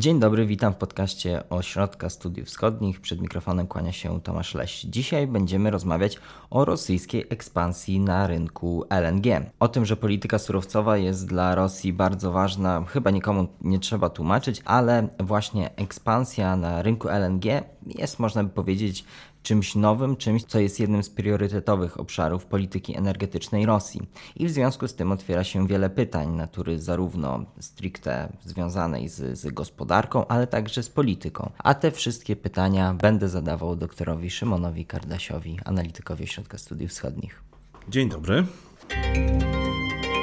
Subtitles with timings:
[0.00, 3.00] Dzień dobry, witam w podcaście Ośrodka Studiów Wschodnich.
[3.00, 4.80] Przed mikrofonem kłania się Tomasz Leś.
[4.80, 6.18] Dzisiaj będziemy rozmawiać
[6.50, 9.24] o rosyjskiej ekspansji na rynku LNG.
[9.58, 14.62] O tym, że polityka surowcowa jest dla Rosji bardzo ważna, chyba nikomu nie trzeba tłumaczyć,
[14.64, 17.44] ale właśnie ekspansja na rynku LNG
[17.86, 19.04] jest, można by powiedzieć,
[19.42, 24.02] czymś nowym, czymś, co jest jednym z priorytetowych obszarów polityki energetycznej Rosji.
[24.36, 29.50] I w związku z tym otwiera się wiele pytań natury zarówno stricte związanej z, z
[29.50, 31.50] gospodarką, ale także z polityką.
[31.58, 37.42] A te wszystkie pytania będę zadawał doktorowi Szymonowi Kardasiowi, analitykowi Ośrodka Studiów Wschodnich.
[37.88, 38.46] Dzień dobry.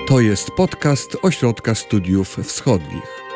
[0.07, 3.27] To jest podcast Ośrodka Studiów Wschodnich.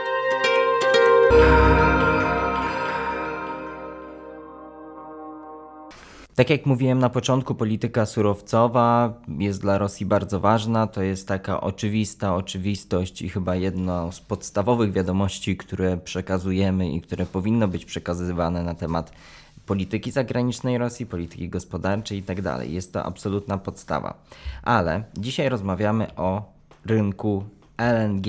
[6.36, 10.88] Tak jak mówiłem na początku, polityka surowcowa jest dla Rosji bardzo ważna.
[10.88, 17.26] To jest taka oczywista oczywistość i chyba jedno z podstawowych wiadomości, które przekazujemy i które
[17.26, 19.12] powinno być przekazywane na temat
[19.66, 22.44] polityki zagranicznej Rosji, polityki gospodarczej itd.
[22.44, 24.14] Tak jest to absolutna podstawa.
[24.64, 26.54] Ale dzisiaj rozmawiamy o
[26.86, 27.44] rynku
[27.78, 28.26] LNG.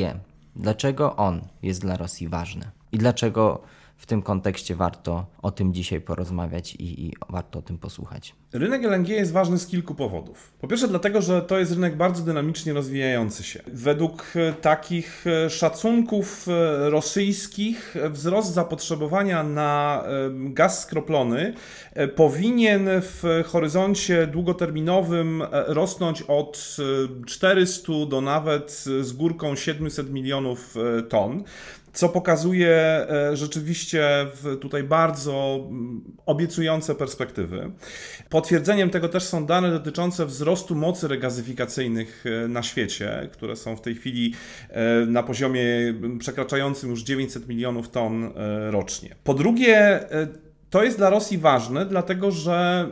[0.56, 2.70] Dlaczego on jest dla Rosji ważny?
[2.92, 3.62] I dlaczego
[4.02, 8.34] w tym kontekście warto o tym dzisiaj porozmawiać i, i, warto o tym posłuchać.
[8.52, 10.52] Rynek LNG jest ważny z kilku powodów.
[10.60, 13.62] Po pierwsze, dlatego, że to jest rynek bardzo dynamicznie rozwijający się.
[13.66, 21.54] Według e, takich e, szacunków e, rosyjskich, wzrost zapotrzebowania na gaz skroplony
[22.16, 26.76] powinien w horyzoncie długoterminowym rosnąć od
[27.26, 30.74] 400 do nawet z górką 700 milionów
[31.08, 31.44] ton
[31.92, 34.26] co pokazuje e, rzeczywiście
[34.60, 37.72] tutaj bardzo mm, obiecujące perspektywy.
[38.28, 43.80] Potwierdzeniem tego też są dane dotyczące wzrostu mocy regazyfikacyjnych e, na świecie, które są w
[43.80, 44.34] tej chwili
[44.68, 45.64] e, na poziomie
[46.18, 48.30] przekraczającym już 900 milionów ton
[48.70, 49.14] rocznie.
[49.24, 50.00] Po drugie,
[50.70, 52.86] to jest dla Rosji ważne, dlatego że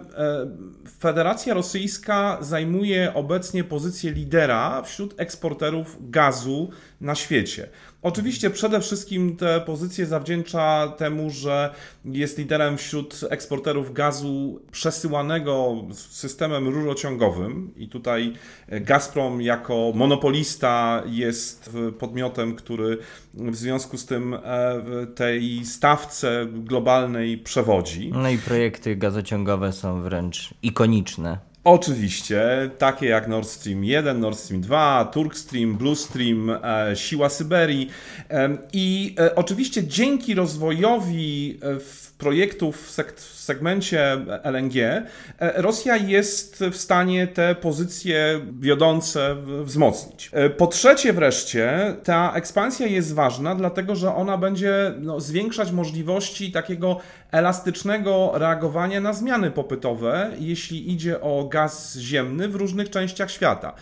[0.99, 7.69] Federacja Rosyjska zajmuje obecnie pozycję lidera wśród eksporterów gazu na świecie.
[8.03, 11.75] Oczywiście przede wszystkim te pozycje zawdzięcza temu, że
[12.05, 18.33] jest liderem wśród eksporterów gazu przesyłanego systemem rurociągowym i tutaj
[18.69, 22.99] Gazprom jako monopolista jest podmiotem, który
[23.35, 24.41] w związku z tym e,
[25.15, 28.11] tej stawce globalnej przewodzi.
[28.15, 31.50] No i projekty gazociągowe są wręcz ikoniczne.
[31.65, 37.91] Oczywiście, takie jak Nord Stream 1, Nord Stream 2, Turkstream, Bluestream, e, Siła Syberii.
[38.31, 44.75] E, I e, oczywiście dzięki rozwojowi w projektów w, w segmencie LNG
[45.41, 50.31] Rosja jest w stanie te pozycje wiodące wzmocnić.
[50.57, 57.01] Po trzecie wreszcie, ta ekspansja jest ważna, dlatego że ona będzie no, zwiększać możliwości takiego
[57.33, 63.73] elastycznego reagowania na zmiany popytowe, jeśli idzie o gaz ziemny w różnych częściach świata.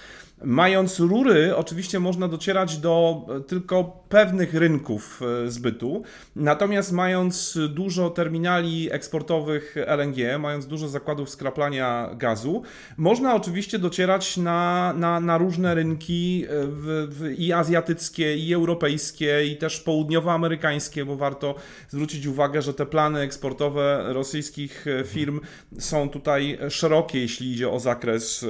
[0.44, 6.02] Mając rury, oczywiście można docierać do e, tylko pewnych rynków e, zbytu,
[6.36, 12.62] natomiast mając dużo terminali eksportowych LNG, mając dużo zakładów skraplania gazu,
[12.96, 19.46] można oczywiście docierać na, na, na różne rynki e, w, w, i azjatyckie, i europejskie,
[19.46, 21.54] i też południowoamerykańskie, bo warto
[21.88, 25.40] zwrócić uwagę, że te plany eksportowe rosyjskich firm
[25.78, 28.46] są tutaj szerokie, jeśli idzie o zakres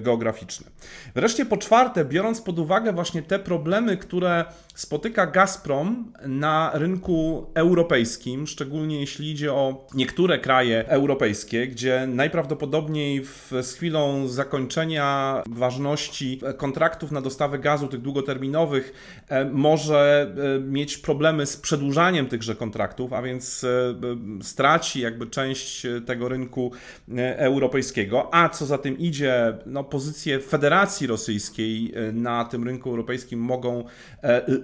[0.00, 0.66] geograficzny.
[1.14, 4.44] Wreszcie Wreszcie po czwarte, biorąc pod uwagę właśnie te problemy, które
[4.74, 13.52] spotyka Gazprom na rynku europejskim, szczególnie jeśli idzie o niektóre kraje europejskie, gdzie najprawdopodobniej w,
[13.62, 18.92] z chwilą zakończenia ważności kontraktów na dostawę gazu, tych długoterminowych,
[19.28, 23.68] e, może e, mieć problemy z przedłużaniem tychże kontraktów, a więc e,
[24.42, 26.72] straci jakby część tego rynku
[27.36, 33.84] europejskiego, a co za tym idzie, no, pozycję Federacji Rosyjskiej na tym rynku europejskim mogą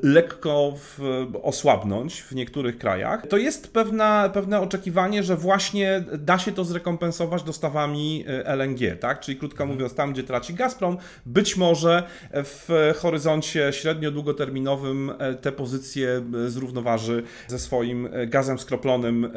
[0.03, 0.99] lekko w,
[1.43, 7.43] osłabnąć w niektórych krajach, to jest pewna, pewne oczekiwanie, że właśnie da się to zrekompensować
[7.43, 9.21] dostawami e, LNG, tak?
[9.21, 9.77] Czyli krótko mhm.
[9.77, 10.97] mówiąc, tam gdzie traci Gazprom,
[11.27, 12.03] być może
[12.33, 19.33] w horyzoncie średnio-długoterminowym e, te pozycje e, zrównoważy ze swoim gazem skroplonym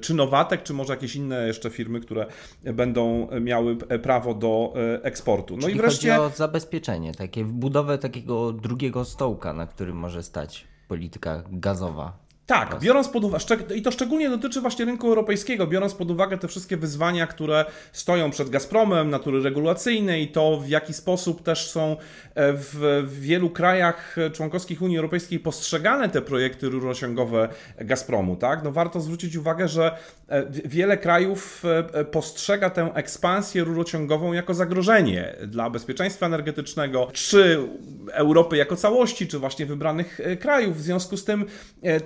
[0.00, 2.26] czy Nowatek, czy może jakieś inne jeszcze firmy, które
[2.62, 5.56] będą miały prawo do eksportu.
[5.56, 10.22] No Czyli i wreszcie chodzi o zabezpieczenie, takie budowę takiego drugiego stołka, na którym może
[10.22, 12.22] stać polityka gazowa.
[12.46, 16.48] Tak, biorąc pod uwagę, i to szczególnie dotyczy właśnie rynku europejskiego, biorąc pod uwagę te
[16.48, 21.96] wszystkie wyzwania, które stoją przed Gazpromem, natury regulacyjnej, to w jaki sposób też są
[22.34, 27.48] e, w wielu krajach członkowskich Unii Europejskiej postrzegane te projekty rurociągowe
[27.78, 28.64] Gazpromu, tak?
[28.64, 29.96] No warto zwrócić uwagę, że
[30.28, 37.68] e, wiele krajów e, postrzega tę ekspansję rurociągową jako zagrożenie dla bezpieczeństwa energetycznego, czy
[38.12, 40.76] Europy jako całości, czy właśnie wybranych krajów.
[40.76, 41.44] W związku z tym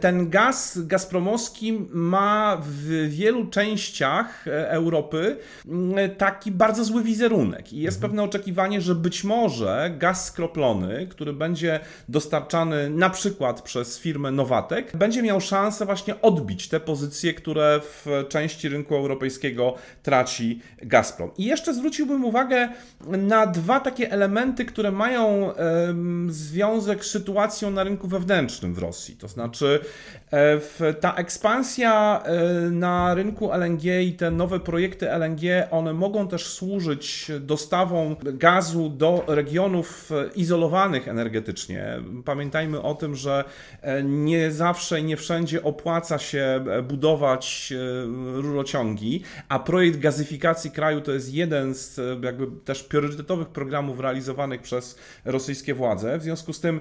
[0.00, 5.37] ten gaz gazpromowski ma w wielu częściach e, Europy
[5.69, 8.10] mm, taki bardzo zły wizerunek i jest mhm.
[8.10, 14.96] pewne oczekiwanie, że być może gaz skroplony, który będzie dostarczany na przykład przez firmę Nowatek,
[14.96, 21.31] będzie miał szansę właśnie odbić te pozycje, które w części rynku europejskiego traci Gazprom.
[21.38, 22.69] I jeszcze zwróciłbym uwagę
[23.06, 25.52] na dwa takie elementy, które mają
[26.28, 29.16] związek z sytuacją na rynku wewnętrznym w Rosji.
[29.16, 29.80] To znaczy,
[30.32, 35.40] E, ta ekspansja e, na rynku LNG i te nowe projekty LNG,
[35.70, 42.00] one mogą też służyć dostawą gazu do regionów izolowanych energetycznie.
[42.24, 43.44] Pamiętajmy o tym, że
[43.82, 47.72] e, nie zawsze i nie wszędzie opłaca się budować
[48.34, 54.98] rurociągi, a projekt gazyfikacji kraju to jest jeden z jakby też priorytetowych programów realizowanych przez
[55.24, 56.19] rosyjskie władze.
[56.19, 56.81] W związku z tym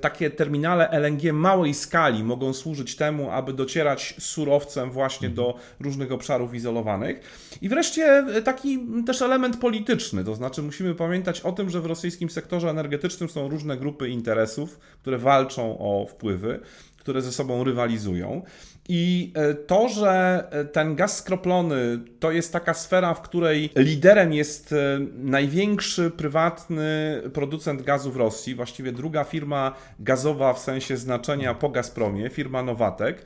[0.00, 6.12] takie terminale LNG małej skali mogą służyć służyć temu, aby docierać surowcem właśnie do różnych
[6.12, 7.20] obszarów izolowanych.
[7.62, 11.86] I wreszcie e, taki też element polityczny, to znaczy musimy pamiętać o tym, że w
[11.86, 16.60] rosyjskim sektorze energetycznym są różne grupy interesów, które walczą o wpływy,
[17.06, 18.42] które ze sobą rywalizują.
[18.88, 24.32] I e, to, że e, ten gaz skroplony to jest taka sfera, w której liderem
[24.32, 31.54] jest e, największy prywatny producent gazu w Rosji, właściwie druga firma gazowa w sensie znaczenia
[31.54, 33.22] po Gazpromie, firma Nowatek.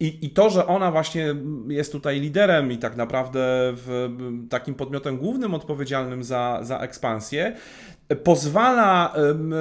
[0.00, 1.34] I, I to, że ona właśnie
[1.68, 4.10] jest tutaj liderem i tak naprawdę w,
[4.50, 7.56] takim podmiotem głównym odpowiedzialnym za, za ekspansję,
[8.24, 9.14] pozwala,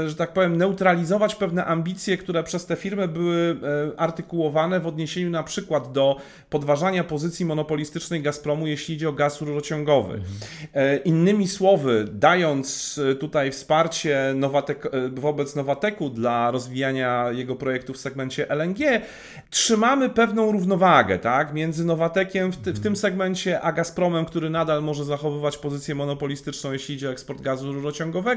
[0.08, 3.58] że tak powiem, neutralizować pewne ambicje, które przez te firmy były
[3.98, 6.18] artykułowane w odniesieniu na przykład do
[6.50, 10.14] podważania pozycji monopolistycznej Gazpromu, jeśli idzie o gaz rurociągowy.
[10.14, 11.04] Mhm.
[11.04, 17.98] Innymi słowy, dając e, tutaj wsparcie Nowatek, e, wobec Nowateku dla rozwijania jego projektu w
[17.98, 19.02] segmencie LNG,
[19.50, 25.06] trzymamy pewną równowagę tak, między Nowatekiem w, w tym segmencie, a Gazpromem, który nadal może
[25.06, 28.33] zachowywać pozycję monopolistyczną, jeśli idzie o eksport gazu rurociągowego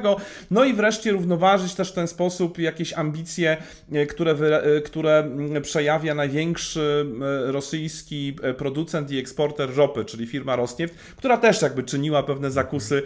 [0.50, 3.56] no i wreszcie równoważyć też w ten sposób jakieś ambicje,
[3.92, 5.30] e, które, e, które
[5.62, 7.06] przejawia największy
[7.48, 13.02] e, rosyjski producent i eksporter ropy, czyli firma Rosneft, która też jakby czyniła pewne zakusy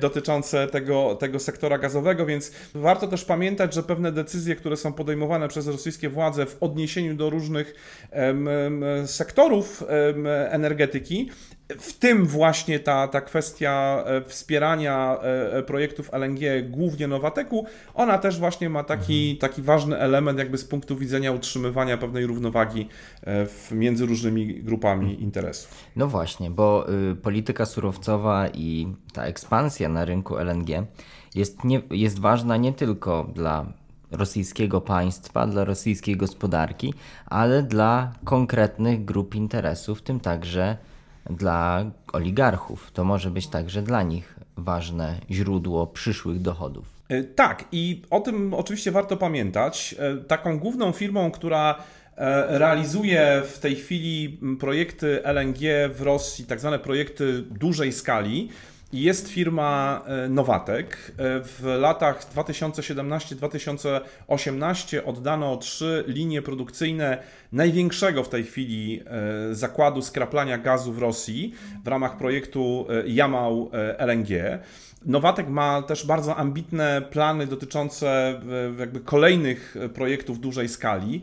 [0.00, 5.48] dotyczące tego, tego sektora gazowego, więc warto też pamiętać, że pewne decyzje, które są podejmowane
[5.48, 7.74] przez rosyjskie władze w odniesieniu do różnych
[9.06, 9.84] sektorów
[10.50, 11.30] energetyki,
[11.68, 16.40] w tym właśnie ta, ta kwestia e, wspierania e, e, projektów LNG,
[16.70, 19.38] głównie Nowateku, ona też właśnie ma taki, mhm.
[19.38, 22.88] taki ważny element jakby z punktu widzenia utrzymywania pewnej równowagi
[23.72, 25.20] między różnymi grupami mhm.
[25.20, 25.74] interesów.
[25.96, 30.68] No właśnie, bo y, polityka surowcowa i ta ekspansja na rynku LNG
[31.34, 33.66] jest, nie, jest ważna nie tylko dla
[34.10, 36.94] rosyjskiego państwa, dla rosyjskiej gospodarki,
[37.26, 40.76] ale dla konkretnych grup interesów, w tym także
[41.30, 42.90] dla oligarchów.
[42.92, 46.84] To może być także dla nich ważne źródło przyszłych dochodów.
[47.08, 49.94] E, tak, i o tym oczywiście warto pamiętać.
[49.98, 51.74] E, taką główną firmą, która
[52.16, 55.60] e, realizuje w tej chwili projekty LNG
[55.94, 58.48] w Rosji, tak zwane projekty dużej skali,
[59.02, 61.12] jest firma Nowatek.
[61.18, 67.18] W latach 2017-2018 oddano trzy linie produkcyjne
[67.54, 69.02] największego w tej chwili
[69.50, 74.28] e, zakładu skraplania gazu w Rosji w ramach projektu e, Jamał e, LNG.
[75.06, 78.40] Nowatek ma też bardzo ambitne plany dotyczące
[78.78, 81.22] jakby kolejnych projektów dużej skali.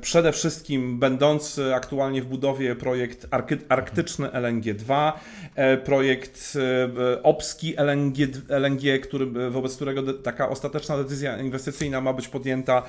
[0.00, 3.26] Przede wszystkim będący aktualnie w budowie projekt
[3.68, 5.12] arktyczny LNG-2,
[5.84, 6.58] projekt
[7.22, 8.16] obski LNG,
[8.48, 12.82] LNG który, wobec którego taka ostateczna decyzja inwestycyjna ma być podjęta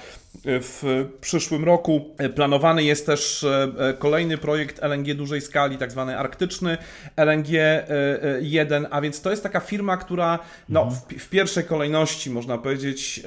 [0.46, 2.16] w przyszłym roku.
[2.36, 6.78] Planowany jest też e, e, kolejny projekt LNG dużej skali, tak zwany arktyczny
[7.16, 7.48] LNG
[8.42, 11.02] 1, e, a więc to jest taka firma, która no, mhm.
[11.02, 13.24] w, w, pierwszej kolejności można powiedzieć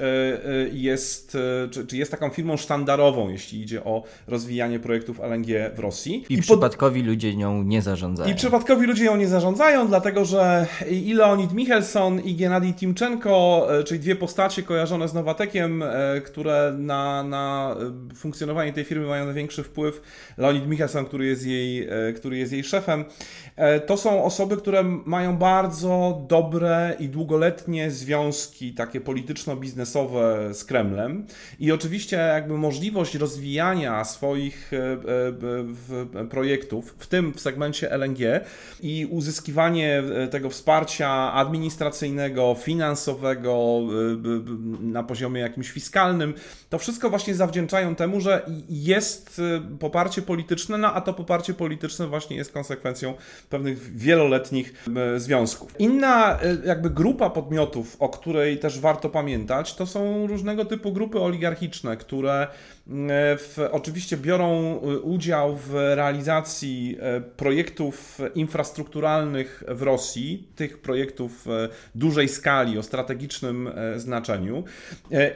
[0.71, 1.37] jest,
[1.71, 6.25] czy, czy, jest taką firmą sztandarową, jeśli idzie o rozwijanie projektów LNG w Rosji.
[6.29, 7.07] I, I przypadkowi pod...
[7.07, 8.31] ludzie nią nie zarządzają.
[8.31, 13.99] I przypadkowi ludzie ją nie zarządzają, dlatego że i Leonid Michelson i Gennady Timczenko, czyli
[13.99, 15.83] dwie postacie kojarzone z Nowatekiem,
[16.25, 17.75] które na, na
[18.15, 20.01] funkcjonowanie tej firmy mają mają największy wpływ,
[20.37, 23.05] Leonid Michelson, który jest jej, który jest jej szefem.
[23.85, 31.25] To są osoby, które mają bardzo dobre i długoletnie związki takie polityczno-biznesowe z Kremlem
[31.59, 33.30] i oczywiście jakby możliwość rozwijania
[34.03, 34.71] swoich
[36.29, 38.19] projektów, w tym w segmencie LNG
[38.81, 43.79] i uzyskiwanie tego wsparcia administracyjnego, finansowego
[44.81, 46.33] na poziomie jakimś fiskalnym,
[46.69, 49.41] to wszystko właśnie zawdzięczają temu, że jest
[49.79, 53.13] poparcie polityczne, no a to poparcie polityczne właśnie jest konsekwencją
[53.49, 54.73] pewnych wieloletnich
[55.17, 55.75] związków.
[55.79, 61.97] Inna jakby grupa podmiotów, o której też warto pamiętać, to są różnego typu grupy oligarchiczne,
[61.97, 62.47] które
[63.37, 66.97] w, oczywiście biorą udział w realizacji
[67.37, 71.45] projektów infrastrukturalnych w Rosji, tych projektów
[71.95, 74.63] dużej skali, o strategicznym znaczeniu.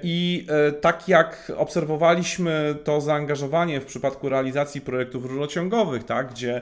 [0.03, 0.47] I
[0.81, 6.61] tak jak obserwowaliśmy to zaangażowanie w przypadku realizacji projektów rurociągowych, tak, gdzie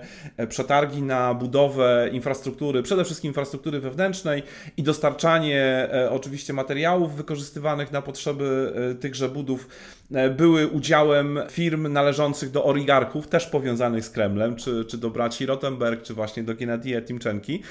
[0.49, 4.43] przetargi na budowę infrastruktury, przede wszystkim infrastruktury wewnętrznej
[4.77, 9.67] i dostarczanie oczywiście materiałów wykorzystywanych na potrzeby tychże budów
[10.37, 16.01] były udziałem firm należących do oligarchów, też powiązanych z Kremlem, czy, czy do braci Rottenberg,
[16.01, 17.61] czy właśnie do Gennadyja Timczenki,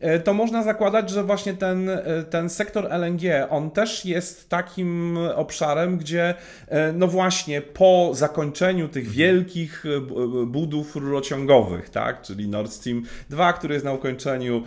[0.00, 5.18] e, to można zakładać, że właśnie ten, e, ten sektor LNG, on też jest takim
[5.34, 6.34] obszarem, gdzie
[6.68, 9.84] e, no właśnie po zakończeniu tych wielkich
[10.46, 14.64] budów rurociągowych, tak, czyli Nord Stream 2, który jest na ukończeniu,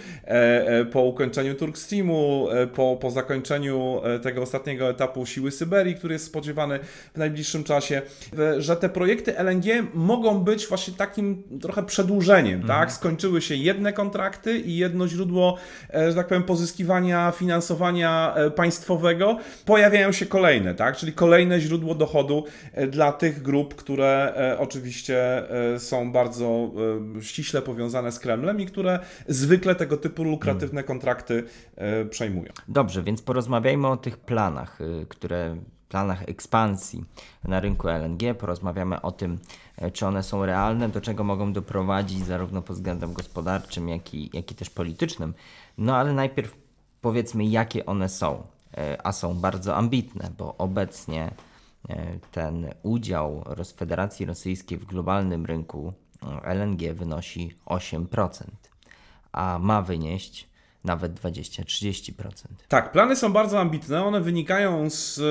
[0.91, 6.79] po ukończeniu Turk Streamu, po, po zakończeniu tego ostatniego etapu Siły Syberii, który jest spodziewany
[7.15, 8.01] w najbliższym czasie,
[8.57, 12.79] że te projekty LNG mogą być właśnie takim trochę przedłużeniem, mhm.
[12.79, 12.91] tak?
[12.91, 15.57] Skończyły się jedne kontrakty i jedno źródło,
[15.93, 20.97] e, że tak powiem, pozyskiwania finansowania e, państwowego, pojawiają się kolejne, tak?
[20.97, 22.43] Czyli kolejne źródło dochodu
[22.73, 25.43] e, dla tych grup, które oczywiście
[25.77, 26.71] są bardzo
[27.21, 30.87] ściśle powiązane z Kremlem i które zwykle tego typu lukratywne mhm.
[30.87, 31.43] kontrakty
[32.09, 32.51] przejmują.
[32.67, 34.79] Dobrze, więc porozmawiajmy o tych planach,
[35.09, 35.57] które
[35.89, 37.03] planach ekspansji
[37.43, 38.35] na rynku LNG.
[38.39, 39.39] Porozmawiamy o tym,
[39.77, 44.29] e, czy one są realne, do czego mogą doprowadzić zarówno pod względem gospodarczym, jak i,
[44.33, 45.33] jak i też politycznym.
[45.77, 46.55] No ale najpierw
[47.01, 48.43] powiedzmy, jakie one są.
[48.77, 51.31] E, a są bardzo ambitne, bo obecnie
[51.89, 53.43] e, ten udział
[53.77, 55.93] Federacji Rosyjskiej w globalnym rynku
[56.43, 58.45] LNG wynosi 8%,
[59.31, 60.49] a ma wynieść
[60.85, 62.11] nawet 20-30%.
[62.67, 64.05] Tak, plany są bardzo ambitne.
[64.05, 65.21] One wynikają z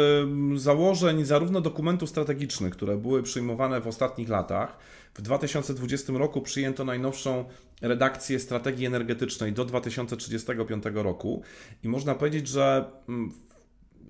[0.60, 4.78] założeń zarówno dokumentów strategicznych, które były przyjmowane w ostatnich latach.
[5.14, 7.44] W 2020 roku przyjęto najnowszą
[7.82, 11.42] redakcję strategii energetycznej do 2035 roku
[11.82, 12.84] i można powiedzieć, że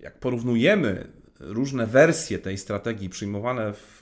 [0.01, 3.99] jak porównujemy różne wersje tej strategii przyjmowane w,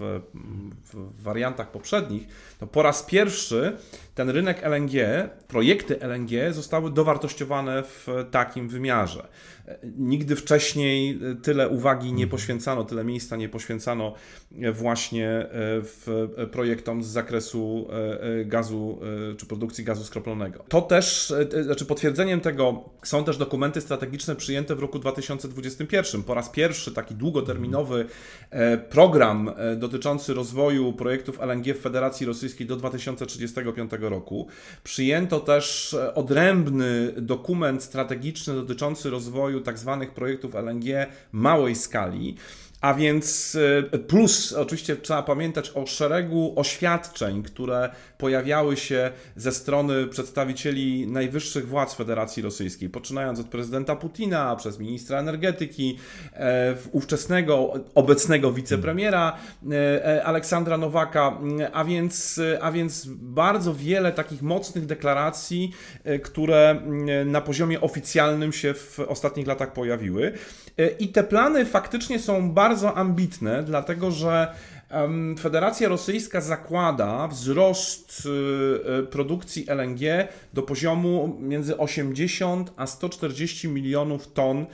[0.85, 2.27] w, wariantach poprzednich,
[2.59, 3.77] to po raz pierwszy
[4.15, 4.93] ten rynek LNG,
[5.49, 9.29] projekty LNG zostały dowartościowane w takim wymiarze.
[9.97, 14.15] Nigdy wcześniej tyle uwagi nie poświęcano, tyle miejsca nie poświęcano
[14.73, 15.49] właśnie e,
[15.83, 19.01] w projektom z zakresu e, e, gazu
[19.37, 20.65] czy produkcji gazu skroplonego.
[20.69, 26.23] To też, znaczy potwierdzeniem tego są też dokumenty strategiczne przyjęte w roku 2021.
[26.23, 28.07] Po raz pierwszy taki długoterminowy
[28.91, 34.49] program dotyczący rozwoju projektów LNG w Federacji Rosyjskiej do 2035 roku.
[34.85, 39.79] Przyjęto też odrębny dokument strategiczny dotyczący rozwoju Tak
[40.11, 42.37] projektów LNG małej skali.
[42.81, 43.59] A więc
[43.93, 47.91] e, plus oczywiście trzeba pamiętać o szeregu oświadczeń, które
[48.23, 55.19] pojawiały się ze strony przedstawicieli najwyższych władz Federacji Rosyjskiej, poczynając od prezydenta Putina, przez ministra
[55.19, 55.99] energetyki,
[56.33, 59.37] e, ówczesnego, obecnego wicepremiera
[59.73, 61.39] e, Aleksandra Nowaka,
[61.73, 65.73] a więc, a więc bardzo wiele takich mocnych deklaracji,
[66.23, 66.83] które
[67.27, 70.33] na poziomie oficjalnym się w ostatnich latach pojawiły.
[70.99, 74.55] I te plany faktycznie są bardzo ambitne, dlatego że
[75.39, 78.29] Federacja Rosyjska zakłada wzrost y,
[79.01, 84.67] y, produkcji LNG do poziomu między 80 a 140 milionów ton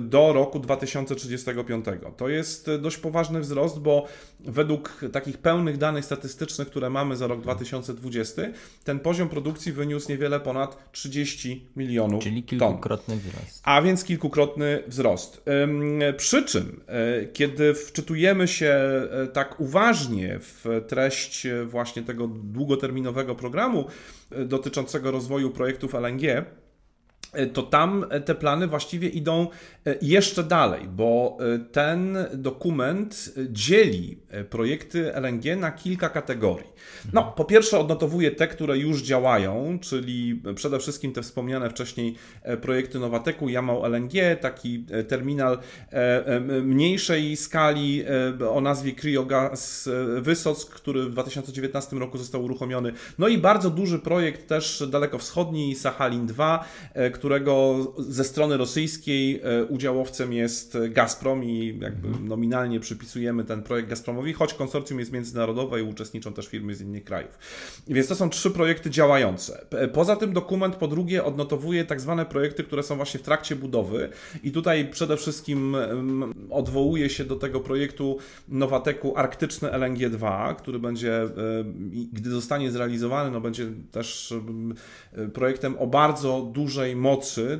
[0.00, 1.86] do roku 2035.
[2.16, 4.06] To jest dość poważny wzrost, bo
[4.40, 8.42] według takich pełnych danych statystycznych, które mamy za rok 2020,
[8.84, 13.30] ten poziom produkcji wyniósł niewiele ponad 30 milionów Czyli kilkukrotny ton.
[13.30, 13.60] wzrost.
[13.64, 15.44] A więc kilkukrotny wzrost.
[16.16, 23.84] Przy czym, e, kiedy wczytujemy się e, tak uważnie w treść właśnie tego długoterminowego programu
[24.30, 26.69] e, dotyczącego rozwoju projektów LNG, E,
[27.52, 29.48] to tam e, te plany właściwie idą
[29.86, 31.38] e, jeszcze dalej, bo
[31.72, 34.18] ten dokument dzieli
[34.50, 36.70] projekty LNG na kilka kategorii.
[37.12, 42.14] No, po pierwsze odnotowuje te, które już działają, czyli przede wszystkim te wspomniane wcześniej
[42.62, 45.58] projekty Nowateku, Jamał LNG, taki terminal
[46.62, 48.04] mniejszej skali
[48.50, 49.88] o nazwie Cryogas
[50.20, 52.92] Wysock, który w 2019 roku został uruchomiony.
[53.18, 56.64] No i bardzo duży projekt też dalekowschodni, Sachalin 2,
[57.20, 62.28] którego ze strony rosyjskiej e, udziałowcem jest Gazprom i jakby mhm.
[62.28, 67.04] nominalnie przypisujemy ten projekt Gazpromowi, choć konsorcjum jest międzynarodowe i uczestniczą też firmy z innych
[67.04, 67.38] krajów.
[67.88, 69.66] Więc to są trzy projekty działające.
[69.92, 74.08] Poza tym dokument po drugie odnotowuje tak zwane projekty, które są właśnie w trakcie budowy
[74.42, 75.76] i tutaj przede wszystkim
[76.50, 81.28] odwołuje się do tego projektu Nowateku Arktyczny LNG2, który będzie, e,
[82.12, 84.34] gdy zostanie zrealizowany, no będzie też
[85.34, 87.09] projektem o bardzo dużej mocy,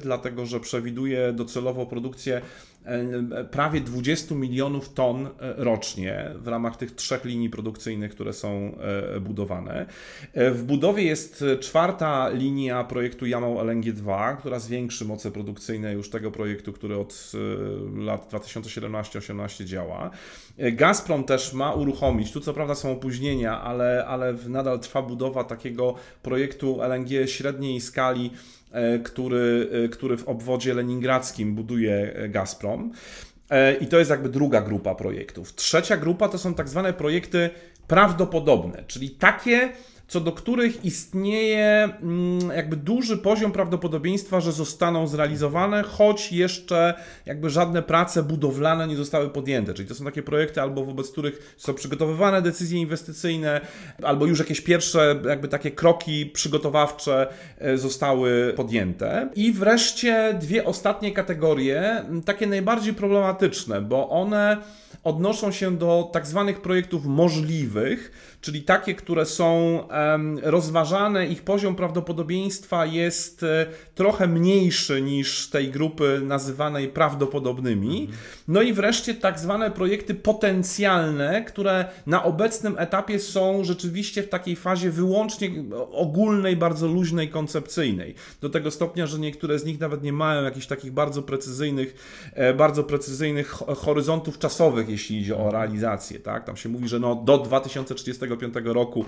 [0.03, 2.41] dlatego że przewiduje docelowo produkcję
[2.85, 8.77] e, prawie 20 milionów ton e, rocznie w ramach tych trzech linii produkcyjnych, które są
[9.17, 9.87] e, budowane.
[10.35, 16.73] W budowie jest czwarta linia projektu Jamał LNG2, która zwiększy moce produkcyjne już tego projektu,
[16.73, 17.33] który od
[17.97, 20.11] lat 2017-18 działa.
[20.59, 25.95] Gazprom też ma uruchomić, tu co prawda są opóźnienia, ale, ale nadal trwa budowa takiego
[26.23, 28.60] projektu LNG średniej skali, e,
[29.05, 32.93] który, e, który w obwodzie leningradzkim buduje e, Gazprom.
[33.81, 35.55] I to jest jakby druga grupa projektów.
[35.55, 37.51] Trzecia grupa to są tak zwane projekty
[37.87, 39.73] prawdopodobne, czyli takie,
[40.11, 46.95] co do których istnieje mm, jakby duży poziom prawdopodobieństwa, że zostaną zrealizowane, choć jeszcze
[47.27, 49.75] jakby żadne prace budowlane nie zostały podjęte.
[49.75, 53.61] Czyli to są takie projekty, albo wobec których są przygotowywane decyzje inwestycyjne,
[54.03, 57.27] albo już jakieś pierwsze jakby takie kroki przygotowawcze
[57.59, 59.31] e, zostały podjęte.
[59.35, 64.57] I wreszcie dwie ostatnie kategorie, takie najbardziej problematyczne, bo one
[65.05, 69.81] odnoszą się do tak zwanych projektów możliwych, czyli takie, które są
[70.43, 78.09] rozważane, ich poziom prawdopodobieństwa jest e, trochę mniejszy niż tej grupy nazywanej prawdopodobnymi.
[78.49, 84.57] No i wreszcie tak zwane projekty potencjalne, które na obecnym etapie są rzeczywiście w takiej
[84.57, 85.51] fazie wyłącznie
[85.93, 88.15] ogólnej, bardzo luźnej, koncepcyjnej.
[88.41, 91.95] Do tego stopnia, że niektóre z nich nawet nie mają jakichś takich bardzo precyzyjnych,
[92.35, 96.19] e, bardzo precyzyjnych horyzontów czasowych, jeśli idzie o realizację.
[96.19, 96.45] Tak?
[96.45, 99.05] Tam się mówi, że no do 2035 roku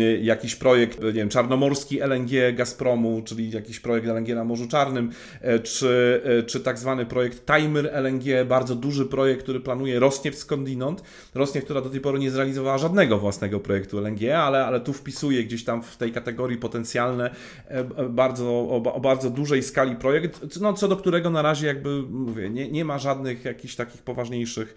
[0.00, 5.10] y, jakiś projekt, nie wiem, czarnomorski LNG Gazpromu, czyli jakiś projekt LNG na Morzu Czarnym,
[5.40, 11.02] e, czy, czy tak zwany projekt Timer LNG, bardzo duży projekt, który planuje Rosneft skądinąd.
[11.34, 15.44] Rosneft, która do tej pory nie zrealizowała żadnego własnego projektu LNG, ale, ale tu wpisuje
[15.44, 17.30] gdzieś tam w tej kategorii potencjalne
[18.08, 22.50] bardzo, o, o bardzo dużej skali projekt, no, co do którego na razie jakby mówię,
[22.50, 24.74] nie, nie ma żadnych jakichś takich poważniejszych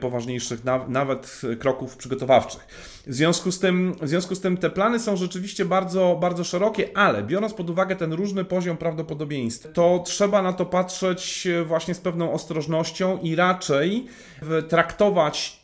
[0.00, 2.66] poważniejszych nawet kroków przygotowawczych.
[3.06, 6.96] W związku z tym, w związku z tym te plany są rzeczywiście bardzo, bardzo szerokie,
[6.96, 12.00] ale biorąc pod uwagę ten różny poziom prawdopodobieństw, to trzeba na to patrzeć właśnie z
[12.00, 14.06] pewną ostrożnością i raczej
[14.68, 15.62] traktować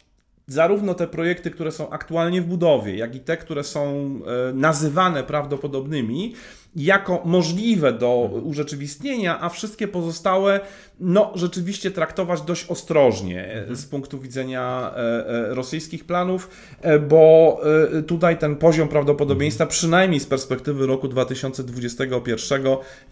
[0.49, 3.85] zarówno te projekty, które są aktualnie w budowie, jak i te, które są
[4.51, 6.35] e, nazywane prawdopodobnymi,
[6.77, 8.47] jako możliwe do mhm.
[8.47, 10.61] urzeczywistnienia, a wszystkie pozostałe,
[11.01, 13.77] no rzeczywiście traktować dość ostrożnie mhm.
[13.77, 16.51] z punktu widzenia e, e, rosyjskich planów,
[16.81, 17.61] e, bo
[18.07, 19.71] tutaj ten poziom prawdopodobieństwa, mhm.
[19.71, 22.63] przynajmniej z perspektywy roku 2021,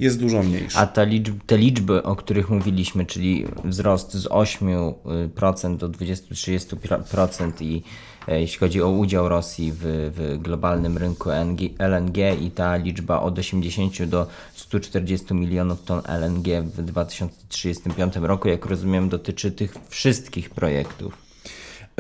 [0.01, 0.79] jest dużo mniejszy.
[0.79, 7.83] A te liczby, te liczby o których mówiliśmy, czyli wzrost z 8% do 20-30% i
[8.16, 9.79] E, jeśli chodzi o udział Rosji w,
[10.17, 11.31] w globalnym rynku
[11.79, 18.67] LNG i ta liczba od 80 do 140 milionów ton LNG w 2035 roku, jak
[18.67, 21.26] rozumiem, dotyczy tych wszystkich projektów.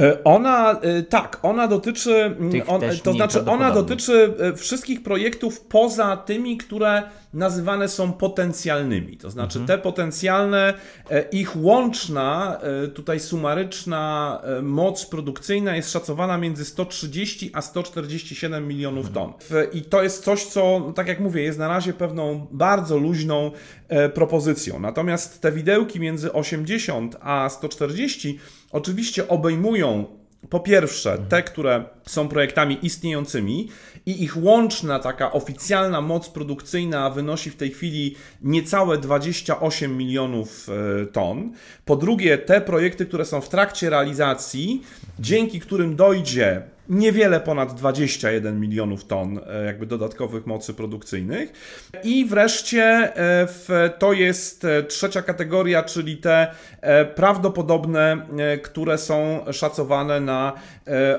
[0.00, 6.56] E, ona, e, tak, ona dotyczy, on, to znaczy ona dotyczy wszystkich projektów poza tymi,
[6.56, 7.02] które
[7.36, 9.16] nazywane są potencjalnymi.
[9.16, 9.78] To znaczy mhm.
[9.78, 10.74] te potencjalne,
[11.10, 18.68] e, ich łączna, e, tutaj sumaryczna e, moc produkcyjna jest szacowana między 130 a 147
[18.68, 19.14] milionów mhm.
[19.14, 19.58] ton.
[19.72, 23.50] I to jest coś, co, no, tak jak mówię, jest na razie pewną bardzo luźną
[24.14, 24.80] propozycją.
[24.80, 28.38] Natomiast te widełki między 80 a 140
[28.72, 30.06] oczywiście obejmują
[30.50, 33.68] po pierwsze te, które są projektami istniejącymi
[34.06, 40.68] i ich łączna taka oficjalna moc produkcyjna wynosi w tej chwili niecałe 28 milionów
[41.02, 41.52] e, ton.
[41.84, 44.82] Po drugie, te projekty, które są w trakcie realizacji,
[45.18, 51.52] dzięki którym dojdzie niewiele ponad 21 milionów ton e, jakby dodatkowych mocy produkcyjnych.
[52.04, 56.46] I wreszcie e, to jest e, trzecia kategoria, czyli te
[57.14, 58.26] prawdopodobne,
[58.62, 60.52] które są szacowane na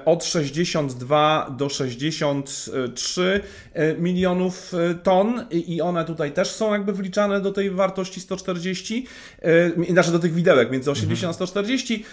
[0.06, 3.41] od 62 do 63
[3.97, 4.71] milionów
[5.03, 9.08] ton i one tutaj też są jakby wliczane do tej wartości 140,
[9.89, 12.06] znaczy do tych widełek między 80 a 140.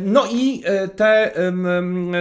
[0.00, 0.62] No i
[0.96, 1.32] te,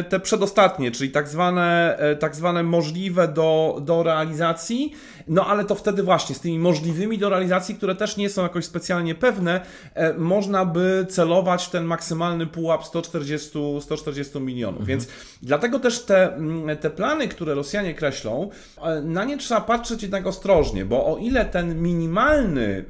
[0.10, 4.94] te przedostatnie czyli tak zwane, e, tak zwane możliwe do, do realizacji,
[5.32, 8.66] no ale to wtedy właśnie z tymi możliwymi do realizacji, które też nie są jakoś
[8.66, 9.62] specjalnie pewne,
[9.94, 14.80] e, można by celować ten maksymalny pułap 140, 140 milionów.
[14.80, 14.88] Mhm.
[14.88, 15.08] Więc
[15.42, 18.50] dlatego też te, mm, te plany, które Rosjanie kreślą,
[18.84, 22.86] e, na nie trzeba patrzeć jednak ostrożnie, bo o ile ten minimalny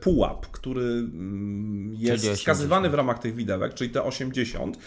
[0.00, 4.78] pułap, który mm, jest wskazywany w ramach tych widełek, czyli te 80,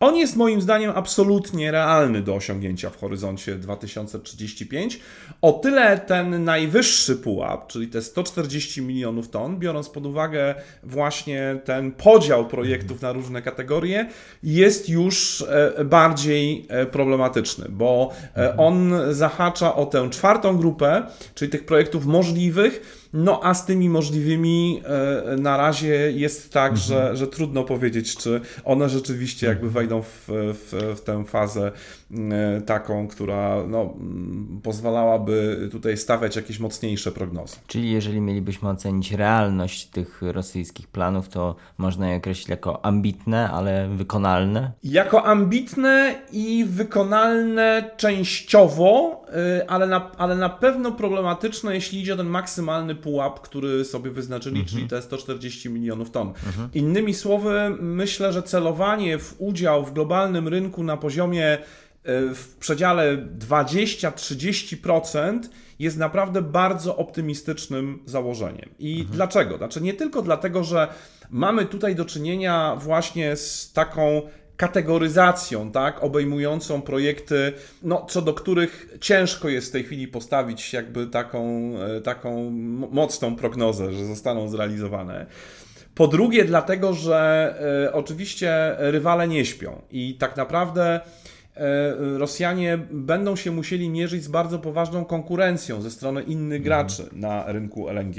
[0.00, 5.00] on jest moim zdaniem absolutnie realny do osiągnięcia w horyzoncie 2035.
[5.42, 11.92] O tyle ten najwyższy pułap, czyli te 140 milionów ton, biorąc pod uwagę właśnie ten
[11.92, 14.08] podział projektów na różne kategorie,
[14.42, 21.02] jest już e, bardziej e, problematyczny, bo e, on zahacza o tę czwartą grupę,
[21.34, 26.88] czyli tych projektów możliwych, no a z tymi możliwymi e, na razie jest tak, mhm.
[26.88, 29.74] że, że trudno powiedzieć, czy one rzeczywiście jakby mhm.
[29.74, 31.72] wejdą w, w, w tę fazę
[32.12, 33.94] e, taką, która no,
[34.62, 37.56] pozwalałaby tutaj stawiać jakieś mocniejsze prognozy.
[37.66, 43.88] Czyli jeżeli mielibyśmy ocenić realność tych rosyjskich planów, to można je określić jako ambitne, ale
[43.88, 44.72] wykonalne?
[44.84, 49.22] Jako ambitne i wykonalne częściowo,
[49.60, 54.10] e, ale na, ale na pewno problematyczne, jeśli idzie o ten maksymalny pułap, który sobie
[54.10, 54.76] wyznaczyli, mhm.
[54.76, 56.28] czyli te 140 milionów ton.
[56.28, 56.68] Mhm.
[56.74, 61.58] Innymi słowy, myślę, że celowanie w udział w globalnym rynku na poziomie e,
[62.34, 65.40] w przedziale 20-30%
[65.78, 68.68] jest naprawdę bardzo optymistycznym założeniem.
[68.78, 69.16] I mhm.
[69.16, 69.56] dlaczego?
[69.56, 70.88] Znaczy nie tylko dlatego, że
[71.30, 74.22] mamy tutaj do czynienia właśnie z taką
[74.58, 81.06] kategoryzacją, tak, obejmującą projekty, no, co do których ciężko jest w tej chwili postawić jakby
[81.06, 82.50] taką, e, taką
[82.90, 85.26] mocną prognozę, że zostaną zrealizowane.
[85.94, 87.54] Po drugie, dlatego, że
[87.86, 91.00] y, oczywiście rywale nie śpią i tak naprawdę
[92.16, 96.62] Rosjanie będą się musieli mierzyć z bardzo poważną konkurencją ze strony innych mhm.
[96.62, 98.16] graczy na rynku LNG,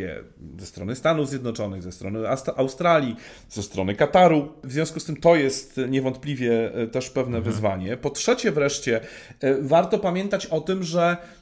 [0.59, 2.19] ze strony Stanów Zjednoczonych, ze strony
[2.55, 3.15] Australii,
[3.49, 4.53] ze strony Kataru.
[4.63, 7.43] W związku z tym to jest niewątpliwie e, też pewne mhm.
[7.53, 7.97] wyzwanie.
[7.97, 9.01] Po trzecie wreszcie
[9.39, 11.38] e, warto pamiętać o tym, że E,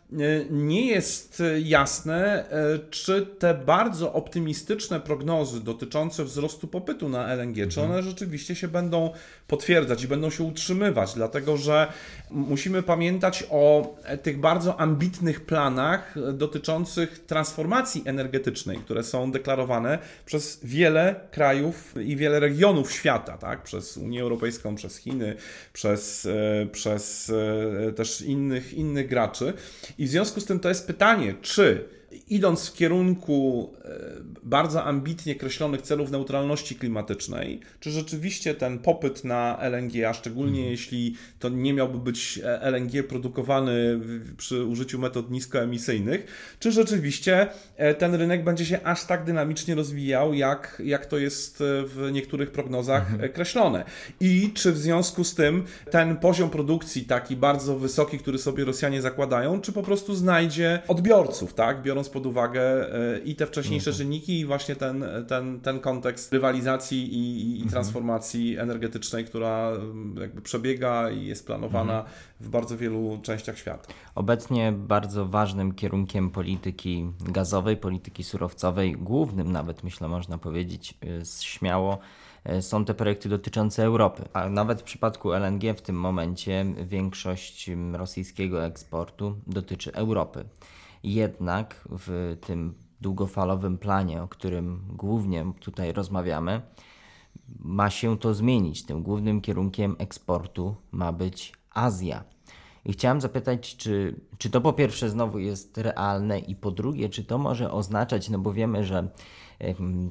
[0.50, 7.70] nie jest jasne, e, czy te bardzo optymistyczne prognozy dotyczące wzrostu popytu na LNG, mhm.
[7.70, 9.13] czy one rzeczywiście się będą
[9.48, 11.88] potwierdzać i będą się utrzymywać, dlatego że
[12.32, 21.15] musimy pamiętać o tych bardzo ambitnych planach dotyczących transformacji energetycznej, które są deklarowane przez wiele
[21.32, 23.63] krajów i wiele regionów świata, tak?
[23.63, 25.36] przez Unię Europejską, przez Chiny,
[25.74, 27.32] przez, e, przez
[27.96, 29.54] też innych, innych graczy.
[29.97, 31.89] I w związku z tym to jest pytanie, czy
[32.30, 34.00] idąc w kierunku e,
[34.43, 40.72] bardzo ambitnie określonych celów neutralności klimatycznej, czy rzeczywiście ten popyt na LNG, a szczególnie hmm.
[40.72, 44.00] jeśli to nie miałby być e, LNG produkowany
[44.38, 46.26] przy użyciu metod niskoemisyjnych,
[46.60, 51.58] czy rzeczywiście e, ten rynek będzie się aż tak dynamicznie rozwijał, jak, jak to jest
[51.60, 53.84] w niektórych prognozach kreślone.
[54.20, 59.02] I czy w związku z tym ten poziom produkcji taki bardzo wysoki, który sobie Rosjanie
[59.02, 61.82] zakładają, czy po prostu znajdzie odbiorców, tak?
[61.82, 63.97] Biorąc pod uwagę e, i te wcześniejsze mhm.
[63.97, 67.71] czynniki, i właśnie ten, ten, ten kontekst rywalizacji i, i mhm.
[67.71, 72.15] transformacji energetycznej, która mm, jakby przebiega i jest planowana mhm.
[72.39, 73.93] w bardzo wielu częściach świata.
[74.15, 81.97] Obecnie bardzo ważnym kierunkiem polityki gazowej, polityki surowcowej, głównym nawet myślę można powiedzieć y, śmiało,
[82.49, 84.23] y, są te projekty dotyczące Europy.
[84.33, 90.45] A nawet w przypadku LNG w tym momencie większość mm, rosyjskiego eksportu dotyczy Europy.
[91.08, 96.62] Jednak w tym długofalowym planie, o którym głównie tutaj rozmawiamy,
[97.60, 98.86] ma się to zmienić.
[98.86, 102.24] Tym głównym kierunkiem eksportu ma być Azja.
[102.86, 107.24] I chciałem zapytać, czy, czy to po pierwsze znowu jest realne, i po drugie, czy
[107.24, 109.10] to może oznaczać, no bo wiemy, że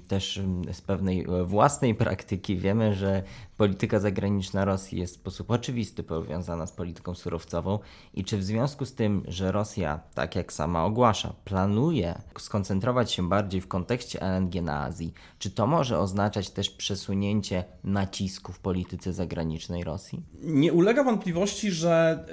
[0.09, 0.41] też
[0.73, 3.23] z pewnej własnej praktyki wiemy, że
[3.57, 7.79] polityka zagraniczna Rosji jest w sposób oczywisty powiązana z polityką surowcową
[8.15, 13.29] i czy w związku z tym, że Rosja, tak jak sama ogłasza, planuje skoncentrować się
[13.29, 19.13] bardziej w kontekście LNG na Azji, czy to może oznaczać też przesunięcie nacisku w polityce
[19.13, 20.23] zagranicznej Rosji?
[20.43, 22.25] Nie ulega wątpliwości, że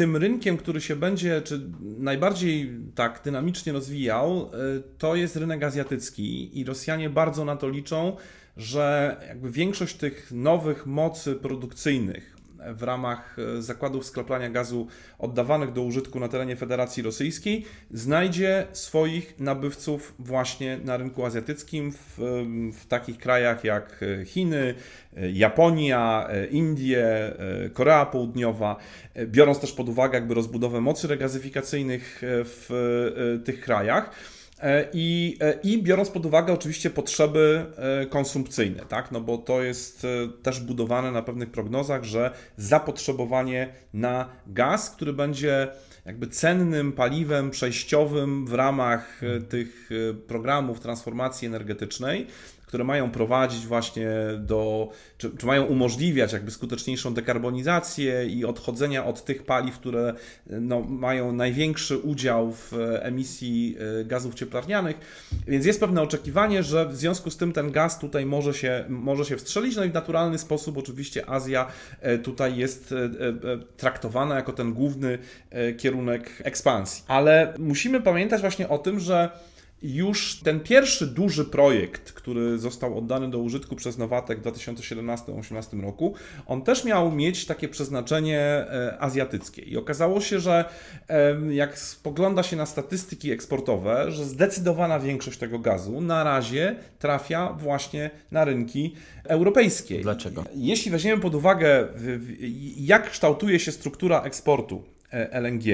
[0.00, 6.58] tym rynkiem, który się będzie, czy najbardziej tak dynamicznie rozwijał, y, to jest rynek azjatycki
[6.60, 8.16] i Rosjanie bardzo na to liczą,
[8.56, 14.86] że jakby większość tych nowych mocy produkcyjnych, w ramach e, zakładów skreplania gazu
[15.18, 22.18] oddawanych do użytku na terenie Federacji Rosyjskiej znajdzie swoich nabywców właśnie na rynku azjatyckim w,
[22.72, 24.74] w takich krajach jak e, Chiny,
[25.16, 27.34] e, Japonia, Indie,
[27.72, 28.76] Korea Południowa,
[29.26, 34.10] biorąc też pod uwagę jakby rozbudowę mocy regazyfikacyjnych w tych krajach.
[34.62, 39.12] E, I, e, I biorąc pod uwagę oczywiście potrzeby e, konsumpcyjne, tak?
[39.12, 40.06] no bo to jest
[40.42, 45.68] też budowane na pewnych prognozach, że zapotrzebowanie na gaz, który będzie
[46.06, 49.90] jakby cennym paliwem przejściowym w ramach tych
[50.26, 52.26] programów transformacji energetycznej,
[52.70, 59.24] które mają prowadzić właśnie do, czy, czy, mają umożliwiać jakby skuteczniejszą dekarbonizację i odchodzenia od
[59.24, 60.14] tych paliw, które
[60.46, 64.96] no, mają największy udział w emisji e, gazów cieplarnianych.
[65.48, 69.24] Więc jest pewne oczekiwanie, że w związku z tym ten gaz tutaj może się, może
[69.24, 69.76] się wstrzelić.
[69.76, 71.66] No i w naturalny sposób oczywiście Azja
[72.00, 72.96] e, tutaj jest e,
[73.76, 75.18] traktowana jako ten główny
[75.78, 77.04] kierunek ekspansji.
[77.08, 79.30] Ale musimy pamiętać właśnie o tym, że
[79.82, 86.14] już ten pierwszy duży projekt, który został oddany do użytku przez Nowatek w 2017-2018 roku,
[86.46, 89.62] on też miał mieć takie przeznaczenie e, azjatyckie.
[89.62, 90.64] I okazało się, że
[91.50, 98.10] jak spogląda się na statystyki eksportowe, że zdecydowana większość tego gazu na razie trafia właśnie
[98.30, 100.00] na rynki europejskie.
[100.00, 100.44] Dlaczego?
[100.54, 101.88] Jeśli weźmiemy pod uwagę,
[102.76, 105.64] jak kształtuje się struktura eksportu e, LNG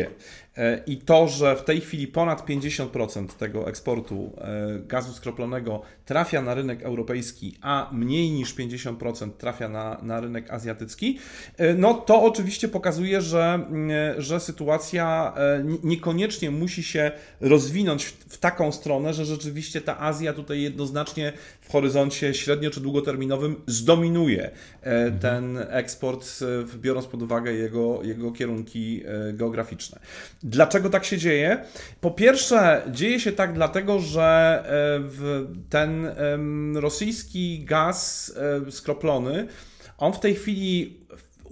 [0.86, 6.54] I to, że w tej chwili ponad 50% tego eksportu e, gazu skroplonego trafia na
[6.54, 11.18] rynek europejski, a mniej niż 50% trafia na, na rynek azjatycki,
[11.56, 13.66] e, no to oczywiście pokazuje, że,
[14.18, 15.34] że sytuacja
[15.84, 22.34] niekoniecznie musi się rozwinąć w taką stronę, że rzeczywiście ta Azja tutaj jednoznacznie w horyzoncie
[22.34, 24.50] średnio czy długoterminowym zdominuje
[25.20, 26.44] ten eksport,
[26.76, 30.00] biorąc pod uwagę jego, jego kierunki geograficzne.
[30.46, 31.64] Dlaczego tak się dzieje?
[32.00, 36.08] Po pierwsze, dzieje się tak dlatego, że e, ten
[36.74, 38.32] rosyjski gaz
[38.66, 39.46] e, skroplony,
[39.98, 41.00] on w tej chwili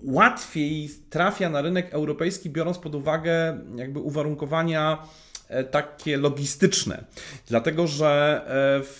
[0.03, 4.99] łatwiej trafia na rynek europejski, biorąc pod uwagę jakby uwarunkowania
[5.49, 7.05] e, takie logistyczne.
[7.47, 8.41] Dlatego, że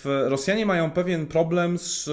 [0.05, 2.09] Rosjanie mają pewien problem z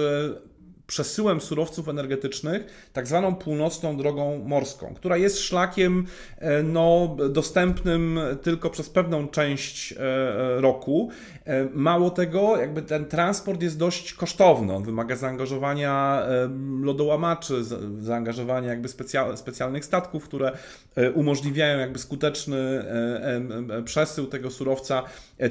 [0.93, 6.05] przesyłem surowców energetycznych tak zwaną północną drogą morską, która jest szlakiem
[6.37, 11.09] e, no, dostępnym tylko przez pewną część e, e, roku.
[11.73, 14.73] Mało tego, jakby ten transport jest dość kosztowny.
[14.73, 16.23] On wymaga zaangażowania
[16.81, 17.63] lodołamaczy,
[17.99, 18.89] zaangażowania jakby
[19.35, 20.51] specjalnych statków, które
[21.13, 22.85] umożliwiają jakby skuteczny
[23.85, 25.03] przesył tego surowca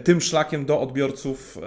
[0.04, 1.58] tym szlakiem do odbiorców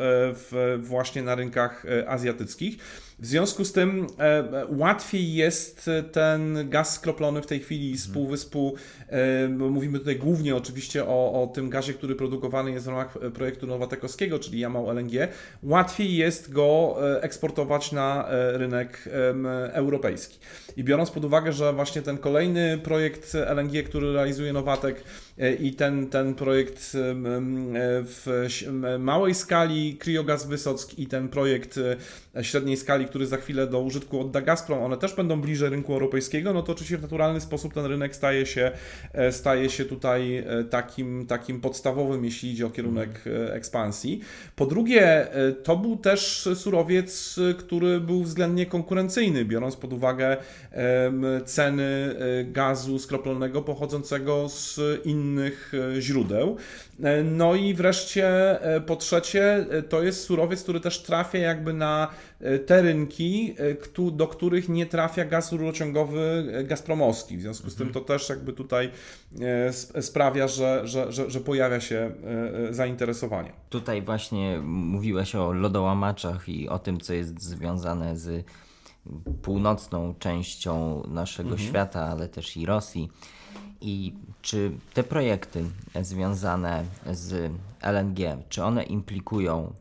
[0.80, 2.78] właśnie na rynkach azjatyckich.
[3.20, 8.14] W związku z tym e, łatwiej jest ten gaz skroplony w tej chwili z mhm.
[8.14, 8.76] półwyspu.
[9.10, 13.68] E, mówimy tutaj głównie oczywiście o, o tym gazie, który produkowany jest w ramach projektu
[13.68, 15.28] Nowatekowskiego, czyli Jamał LNG.
[15.64, 19.10] Łatwiej jest go e, eksportować na e, rynek
[19.66, 20.40] e, europejski.
[20.78, 25.25] I biorąc pod uwagę, że właśnie ten kolejny projekt LNG, który realizuje Nowatek e,
[25.60, 26.92] i ten, ten projekt
[28.04, 28.52] w
[29.00, 31.80] małej skali Kryogaz Wysock i ten projekt
[32.42, 36.54] średniej skali który za chwilę do użytku odda Gazprom, one też będą bliżej rynku europejskiego,
[36.54, 38.72] no to oczywiście w naturalny sposób ten rynek staje się,
[39.14, 44.22] e, staje się tutaj e, takim, takim podstawowym, jeśli idzie o kierunek e, ekspansji.
[44.56, 45.28] Po drugie,
[45.64, 50.38] to był też surowiec, który był względnie konkurencyjny, biorąc pod uwagę
[51.46, 55.25] ceny gazu skroplonego pochodzącego z innych
[56.00, 56.58] źródeł.
[57.24, 62.08] No i wreszcie po trzecie, to jest surowiec, który też trafia jakby na
[62.66, 67.38] te rynki, e, do których nie trafia gaz rurociągowy e, gazpromowski.
[67.38, 68.92] W związku z tym to też jakby tutaj
[69.96, 72.12] e, sprawia, że, że, że, że pojawia się
[72.70, 73.52] zainteresowanie.
[73.70, 78.46] Tutaj właśnie mówiłeś o lodołamaczach i o tym, co jest związane z
[79.42, 81.70] północną częścią naszego mhm.
[81.70, 83.10] świata, ale też i Rosji.
[83.82, 85.64] I czy te projekty
[86.02, 89.74] związane z LNG, czy one implikują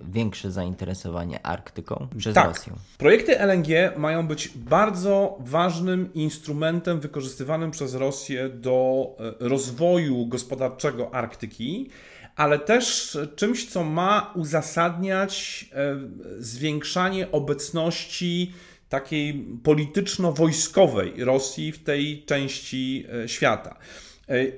[0.00, 2.48] większe zainteresowanie Arktyką przez tak.
[2.48, 2.72] Rosję.
[2.98, 9.06] Projekty LNG mają być bardzo ważnym instrumentem wykorzystywanym przez Rosję do
[9.40, 11.90] e, rozwoju gospodarczego Arktyki,
[12.36, 15.96] ale też czymś, co ma uzasadniać e,
[16.38, 18.52] zwiększanie obecności
[18.88, 23.78] takiej polityczno-wojskowej Rosji w tej części e, świata.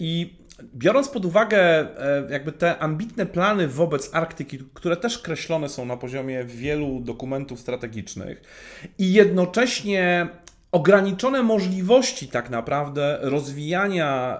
[0.01, 0.41] I
[0.75, 5.97] Biorąc pod uwagę e, jakby te ambitne plany wobec Arktyki, które też kreślone są na
[5.97, 8.43] poziomie wielu dokumentów strategicznych
[8.99, 10.29] i jednocześnie
[10.73, 14.39] ograniczone możliwości tak naprawdę rozwijania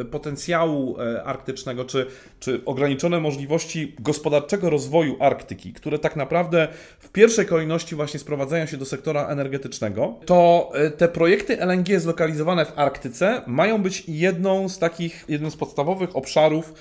[0.00, 2.06] e, potencjału e, arktycznego, czy,
[2.40, 6.68] czy ograniczone możliwości gospodarczego rozwoju Arktyki, które tak naprawdę
[6.98, 12.64] w pierwszej kolejności właśnie sprowadzają się do sektora energetycznego, to e, te projekty LNG zlokalizowane
[12.64, 16.74] w Arktyce mają być jedną z takich, jednym z podstawowych obszarów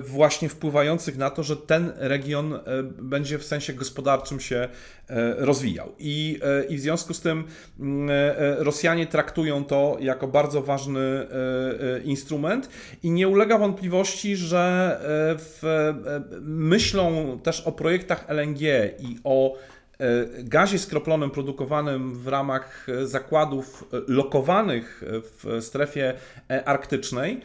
[0.00, 4.68] właśnie wpływających na to, że ten region e, będzie w sensie gospodarczym się e,
[5.38, 5.92] rozwijał.
[5.98, 7.44] I, i w związku z tym
[7.80, 8.10] mm,
[8.58, 11.26] Rosjanie traktują to jako bardzo ważny
[12.04, 12.68] instrument
[13.02, 14.96] i nie ulega wątpliwości, że
[15.38, 15.92] w,
[16.40, 18.60] myślą też o projektach LNG
[18.98, 19.54] i o
[20.38, 26.14] gazie skroplonym produkowanym w ramach zakładów lokowanych w strefie
[26.64, 27.40] arktycznej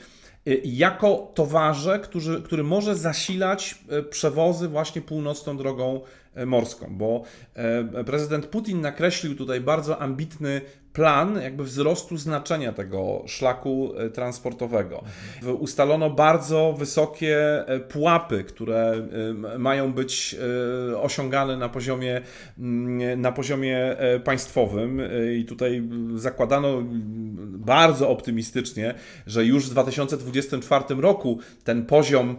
[0.63, 6.01] jako towarze, który, który może zasilać y, przewozy właśnie północną drogą
[6.37, 7.23] y, morską, bo
[8.05, 10.61] prezydent Putin nakreślił tutaj bardzo ambitny
[10.99, 15.03] plan jakby wzrostu znaczenia tego szlaku e, transportowego.
[15.59, 19.07] Ustalono bardzo wysokie e, pułapy, które
[19.55, 20.35] e, mają być
[21.01, 22.21] osiągane na poziomie,
[22.59, 25.01] mm, na poziomie państwowym
[25.37, 25.83] i tutaj
[26.15, 26.83] zakładano
[27.45, 28.93] bardzo optymistycznie,
[29.27, 32.35] że już w 2024 roku ten poziom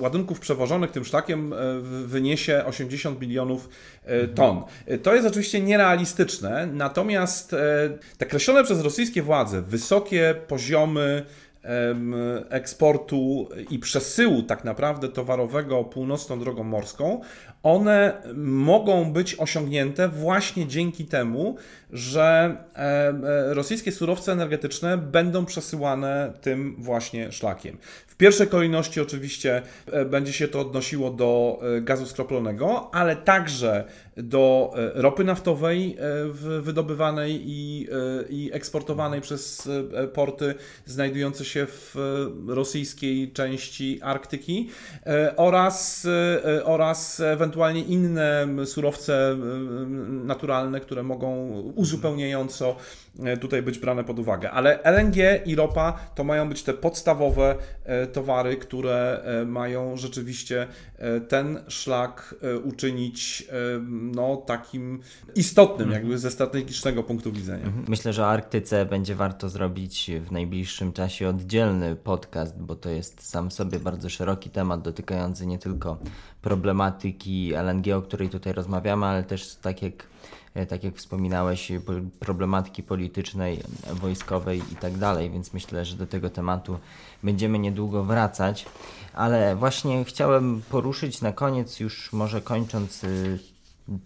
[0.00, 1.54] ładunków przewożonych tym szlakiem
[2.04, 3.68] wyniesie 80 milionów
[4.34, 4.62] ton.
[5.02, 7.54] To jest oczywiście nierealistyczne, natomiast
[8.18, 11.24] te kreślone przez rosyjskie władze wysokie poziomy
[12.50, 17.20] eksportu i przesyłu tak naprawdę towarowego północną drogą morską,
[17.62, 21.56] one mogą być osiągnięte właśnie dzięki temu,
[21.92, 22.56] że
[23.48, 27.78] rosyjskie surowce energetyczne będą przesyłane tym właśnie szlakiem.
[28.06, 33.84] W pierwszej kolejności oczywiście e, będzie się to odnosiło do e, gazu skroplonego, ale także
[34.22, 35.96] do ropy naftowej
[36.60, 37.88] wydobywanej i,
[38.30, 39.68] i eksportowanej przez
[40.12, 40.54] porty
[40.86, 41.96] znajdujące się w
[42.48, 44.68] rosyjskiej części Arktyki
[45.36, 46.06] oraz,
[46.64, 49.36] oraz ewentualnie inne surowce
[50.08, 52.74] naturalne, które mogą uzupełniająco e,
[53.40, 54.50] tutaj być brane pod uwagę.
[54.50, 60.66] Ale LNG i ropa to mają być te podstawowe e, towary, które e, mają rzeczywiście
[61.28, 63.48] ten szlak uczynić
[63.90, 65.00] no, takim
[65.34, 66.02] istotnym, mhm.
[66.02, 67.64] jakby ze strategicznego punktu widzenia.
[67.64, 67.84] Mhm.
[67.88, 73.28] Myślę, że o Arktyce będzie warto zrobić w najbliższym czasie oddzielny podcast, bo to jest
[73.30, 75.98] sam sobie bardzo szeroki temat dotykający nie tylko
[76.42, 80.06] problematyki LNG, o której tutaj rozmawiamy, ale też tak jak
[80.47, 81.72] E, tak jak wspominałeś,
[82.18, 86.78] problematyki politycznej, wojskowej i tak dalej, więc myślę, że do tego tematu
[87.22, 88.66] będziemy niedługo wracać.
[89.14, 93.04] Ale właśnie chciałem poruszyć na koniec, już może kończąc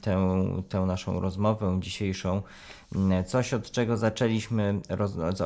[0.01, 2.43] tę, tę naszą rozmowę dzisiejszą,
[3.27, 4.81] coś od czego zaczęliśmy,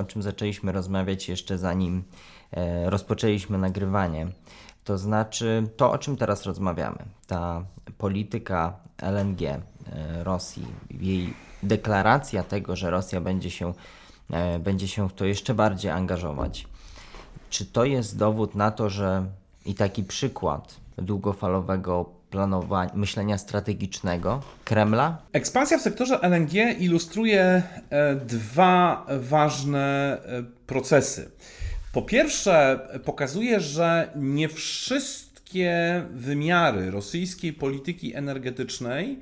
[0.00, 2.02] o czym zaczęliśmy rozmawiać jeszcze zanim
[2.52, 4.26] e, rozpoczęliśmy nagrywanie.
[4.86, 7.64] To znaczy to, o czym teraz rozmawiamy, ta
[7.98, 9.60] polityka LNG,
[9.92, 10.66] E, Rosji,
[11.00, 13.72] jej deklaracja tego, że Rosja będzie się,
[14.30, 16.66] e, będzie się w to jeszcze bardziej angażować.
[17.50, 19.26] Czy to jest dowód na to, że
[19.66, 25.18] i taki przykład długofalowego planowania, myślenia strategicznego Kremla?
[25.32, 30.18] Ekspansja w sektorze LNG ilustruje e, dwa ważne
[30.66, 31.30] procesy.
[31.96, 39.18] Po pierwsze, pokazuje, że nie wszystkie wymiary rosyjskiej polityki energetycznej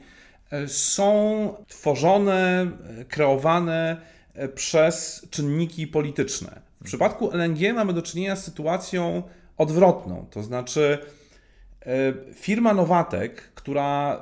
[0.67, 2.71] są tworzone,
[3.09, 3.97] kreowane
[4.35, 6.61] e, przez czynniki polityczne.
[6.81, 9.23] W przypadku LNG mamy do czynienia z sytuacją
[9.59, 11.24] odwrotną, to znaczy e,
[12.35, 14.21] firma Nowatek, która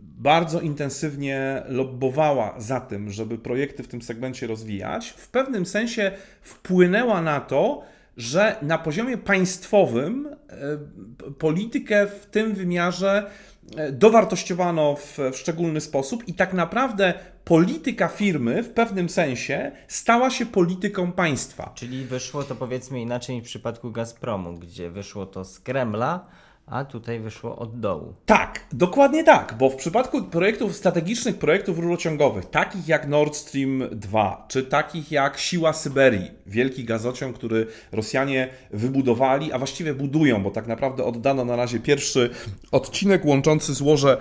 [0.00, 7.22] bardzo intensywnie lobbowała za tym, żeby projekty w tym segmencie rozwijać, w pewnym sensie wpłynęła
[7.22, 7.82] na to,
[8.16, 13.30] że na poziomie państwowym e, politykę w tym wymiarze
[13.76, 20.30] E, dowartościowano w, w szczególny sposób i tak naprawdę polityka firmy w pewnym sensie stała
[20.30, 21.72] się polityką państwa.
[21.74, 26.26] Czyli wyszło to powiedzmy inaczej niż w przypadku Gazpromu, gdzie wyszło to z Kremla,
[26.70, 28.14] a tutaj wyszło od dołu.
[28.26, 34.46] Tak, dokładnie tak, bo w przypadku projektów strategicznych, projektów rurociągowych, takich jak Nord Stream 2,
[34.48, 40.66] czy takich jak Siła Syberii, wielki gazociąg, który Rosjanie wybudowali, a właściwie budują, bo tak
[40.66, 42.30] naprawdę oddano na razie pierwszy
[42.72, 44.18] odcinek łączący złoże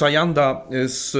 [0.00, 1.16] Chajanda z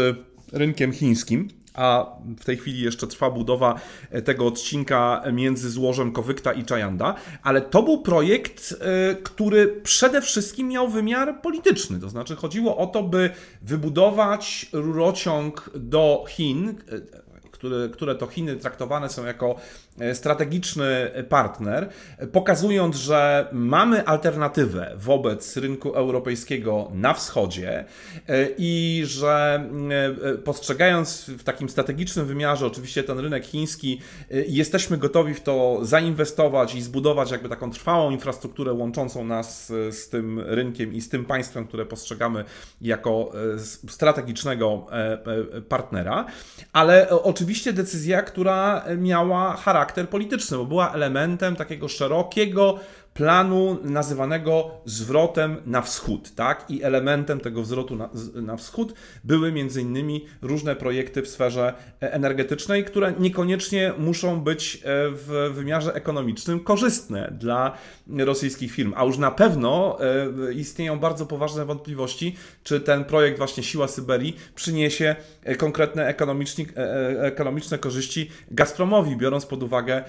[0.53, 6.53] rynkiem chińskim a w tej chwili jeszcze trwa budowa e, tego odcinka między złożem Kowykta
[6.53, 12.37] i Czajanda, ale to był projekt, e, który przede wszystkim miał wymiar polityczny, to znaczy
[12.37, 13.31] chodziło o to, by
[13.63, 19.57] wybudować rurociąg do Chin, e, które, które to Chiny traktowane są jako
[20.15, 21.89] strategiczny partner,
[22.33, 27.85] pokazując, że mamy alternatywę wobec rynku europejskiego na wschodzie
[28.29, 29.65] e, i że
[30.25, 34.01] e, postrzegając w takim strategicznym wymiarze oczywiście ten rynek chiński,
[34.49, 40.41] jesteśmy gotowi w to zainwestować i zbudować jakby taką trwałą infrastrukturę łączącą nas z tym
[40.41, 42.45] rynkiem i z tym państwem, które postrzegamy
[42.81, 43.33] jako
[43.89, 44.87] strategicznego
[45.69, 46.27] partnera,
[46.73, 52.81] ale oczywiście decyzja, która miała charakter charakter polityczny, bo była elementem takiego szerokiego
[53.15, 56.65] planu nazywanego zwrotem na wschód, tak?
[56.69, 62.85] I elementem tego zwrotu na, na wschód były między innymi różne projekty w sferze energetycznej,
[62.85, 64.81] które niekoniecznie muszą być e,
[65.11, 67.77] w wymiarze ekonomicznym korzystne dla
[68.19, 69.99] rosyjskich firm, a już na pewno
[70.49, 76.07] e, istnieją bardzo poważne wątpliwości, czy ten projekt właśnie Siła Syberii przyniesie e, konkretne
[77.23, 80.05] ekonomiczne korzyści Gazpromowi, biorąc pod uwagę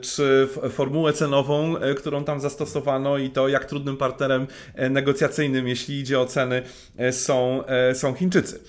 [0.00, 6.00] czy formułę cenową, E, którą tam zastosowano i to, jak trudnym partnerem e, negocjacyjnym, jeśli
[6.00, 6.62] idzie o ceny,
[6.96, 7.64] e, są,
[7.94, 8.60] są Chińczycy.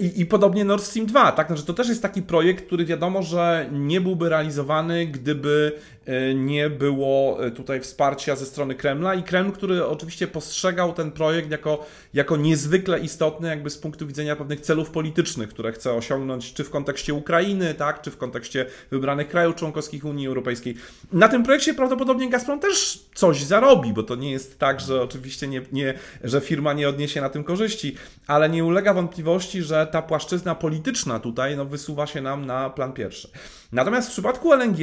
[0.00, 1.46] I, I podobnie Nord Stream 2, tak?
[1.46, 5.95] Znaczy, to też jest taki projekt, który wiadomo, że nie byłby realizowany, gdyby E,
[6.34, 11.50] nie było e, tutaj wsparcia ze strony Kremla i Kreml, który oczywiście postrzegał ten projekt
[11.50, 16.64] jako, jako niezwykle istotny jakby z punktu widzenia pewnych celów politycznych, które chce osiągnąć czy
[16.64, 20.74] w kontekście Ukrainy, tak, czy w kontekście wybranych krajów członkowskich Unii Europejskiej.
[21.12, 25.48] Na tym projekcie prawdopodobnie Gazprom też coś zarobi, bo to nie jest tak, że oczywiście
[25.48, 25.94] nie, nie,
[26.24, 27.96] że firma nie odniesie na tym korzyści,
[28.26, 32.92] ale nie ulega wątpliwości, że ta płaszczyzna polityczna tutaj no, wysuwa się nam na plan
[32.92, 33.28] pierwszy.
[33.72, 34.78] Natomiast w przypadku LNG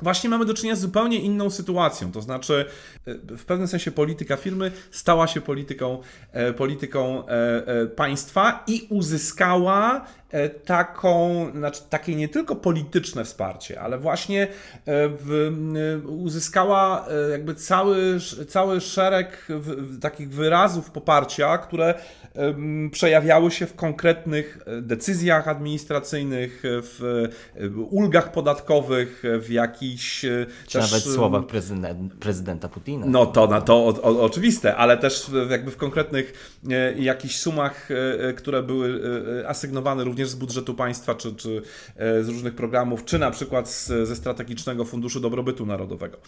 [0.00, 2.12] właśnie mamy do czynienia z zupełnie inną sytuacją.
[2.12, 2.66] To znaczy,
[3.06, 6.00] e, w pewnym sensie polityka firmy stała się polityką,
[6.32, 10.06] e, polityką e, państwa i uzyskała
[10.64, 14.48] taką, znaczy takie nie tylko polityczne wsparcie, ale właśnie
[14.86, 15.52] w,
[16.06, 18.18] uzyskała jakby cały,
[18.48, 19.48] cały szereg
[20.00, 21.94] takich wyrazów poparcia, które
[22.90, 30.20] przejawiały się w konkretnych decyzjach administracyjnych, w ulgach podatkowych, w jakichś...
[30.66, 33.06] Czy też, nawet słowach prezydenta, prezydenta Putina.
[33.06, 37.88] No to, no, to o, o, oczywiste, ale też jakby w konkretnych e, jakichś sumach,
[37.90, 39.00] e, które były
[39.40, 41.62] e, asygnowane również z budżetu państwa, czy, czy
[41.96, 46.18] z różnych programów, czy na przykład z, ze Strategicznego Funduszu Dobrobytu Narodowego.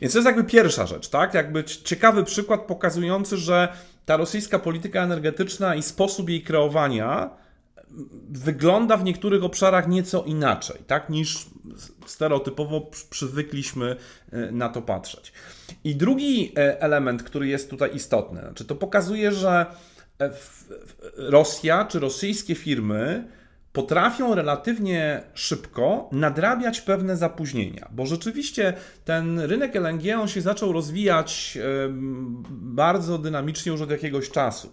[0.00, 1.34] Więc to jest jakby pierwsza rzecz, tak?
[1.34, 3.68] Jakby ciekawy przykład pokazujący, że
[4.06, 7.30] ta rosyjska polityka energetyczna i sposób jej kreowania
[8.28, 11.46] wygląda w niektórych obszarach nieco inaczej, tak, niż
[12.06, 13.96] stereotypowo przywykliśmy
[14.32, 15.32] e, na to patrzeć.
[15.84, 19.66] I drugi e, element, który jest tutaj istotny, znaczy to pokazuje, że
[20.20, 20.30] e,
[21.16, 23.28] Rosja czy rosyjskie firmy
[23.76, 28.72] potrafią relatywnie szybko nadrabiać pewne zapóźnienia, bo rzeczywiście
[29.04, 31.58] ten rynek LNG on się zaczął rozwijać
[32.48, 34.72] bardzo dynamicznie już od jakiegoś czasu.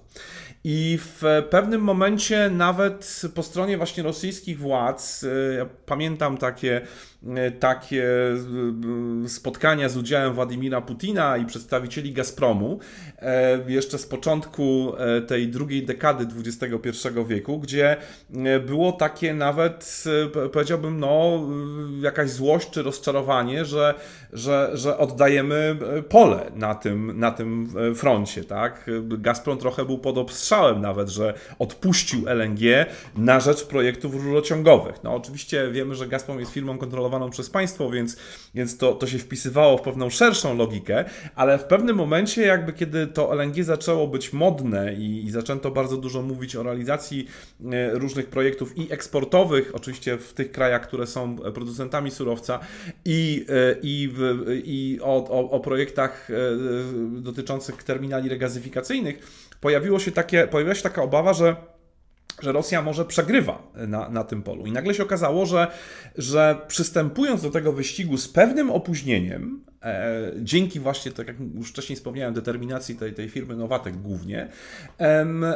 [0.64, 5.26] I w pewnym momencie nawet po stronie właśnie rosyjskich władz,
[5.58, 7.13] ja pamiętam takie E,
[7.60, 8.06] takie
[9.26, 12.80] e, spotkania z udziałem Władimira Putina i przedstawicieli Gazpromu
[13.20, 14.94] e, jeszcze z początku
[15.28, 17.98] tej drugiej dekady XXI wieku, gdzie
[18.66, 20.04] było takie nawet,
[20.52, 21.42] powiedziałbym, no,
[22.02, 23.94] jakaś złość czy rozczarowanie, że,
[24.34, 25.78] że, że oddajemy
[26.10, 28.44] pole na tym, na tym froncie.
[28.44, 28.90] Tak?
[29.04, 32.86] Gazprom trochę był pod obstrzałem nawet, że odpuścił LNG
[33.18, 35.04] na rzecz projektów rurociągowych.
[35.04, 38.18] No, oczywiście wiemy, że Gazprom jest firmą kontrolowaną kontrolowaną przez państwo, więc,
[38.56, 41.06] więc to, to się wpisywało w pewną szerszą logikę,
[41.36, 45.98] ale w pewnym momencie, jakby kiedy to LNG zaczęło być modne i, i zaczęto bardzo
[45.98, 47.28] dużo mówić o realizacji
[47.72, 52.60] e, różnych projektów i eksportowych, oczywiście w tych krajach, które są producentami surowca,
[53.06, 56.34] i, e, i, w, i o, o, o projektach e,
[57.22, 59.16] dotyczących terminali regazyfikacyjnych,
[59.62, 61.73] pojawiło się takie, pojawiła się taka obawa, że
[62.42, 64.66] że Rosja może przegrywa na, na tym polu.
[64.66, 65.68] I nagle się okazało, że,
[66.18, 71.96] że przystępując do tego wyścigu z pewnym opóźnieniem, e, dzięki właśnie, tak jak już wcześniej
[71.96, 74.50] wspomniałem, determinacji tej, tej firmy Nowatek głównie,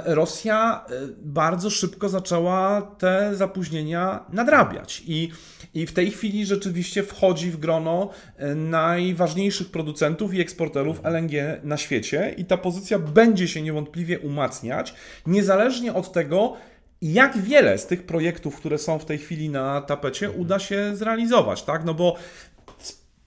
[0.05, 5.32] Rosja e, bardzo szybko zaczęła te zapóźnienia nadrabiać i,
[5.73, 11.32] i w tej chwili rzeczywiście wchodzi w grono e, najważniejszych producentów i eksporterów LNG
[11.63, 14.93] na świecie i ta pozycja będzie się niewątpliwie umacniać,
[15.25, 16.57] niezależnie od tego,
[17.01, 21.63] jak wiele z tych projektów, które są w tej chwili na tapecie, uda się zrealizować,
[21.63, 21.86] tak?
[21.86, 22.15] No bo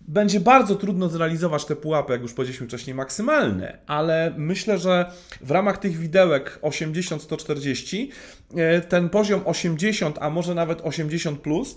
[0.00, 5.50] będzie bardzo trudno zrealizować te pułapy, jak już powiedzieliśmy wcześniej, maksymalne, ale myślę, że w
[5.50, 8.08] ramach tych widełek 80-140
[8.56, 11.76] e, ten poziom 80, a może nawet 80 plus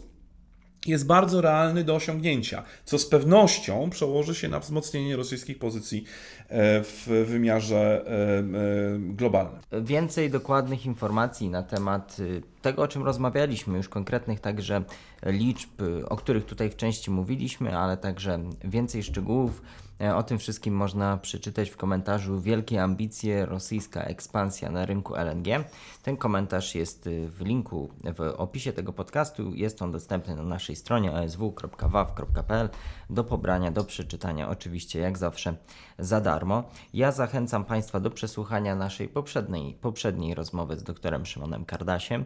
[0.87, 6.03] jest bardzo realny do osiągnięcia, co z pewnością przełoży się na wzmocnienie rosyjskich pozycji
[6.47, 8.43] e, w wymiarze e,
[8.99, 9.61] globalnym.
[9.81, 14.83] Więcej dokładnych informacji na temat y, tego, o czym rozmawialiśmy, już konkretnych także
[15.25, 15.69] liczb,
[16.09, 19.61] o których tutaj w części mówiliśmy, ale także więcej szczegółów
[20.03, 25.63] E, o tym wszystkim można przeczytać w komentarzu Wielkie ambicje, rosyjska ekspansja na rynku LNG.
[26.03, 29.55] Ten komentarz jest y, w linku w opisie tego podcastu.
[29.55, 32.69] Jest on dostępny na naszej stronie asw.waw.pl
[33.09, 35.55] do pobrania, do przeczytania, oczywiście jak zawsze
[35.99, 36.63] za darmo.
[36.93, 42.25] Ja zachęcam Państwa do przesłuchania naszej poprzedniej, poprzedniej rozmowy z doktorem Szymonem Kardasiem e,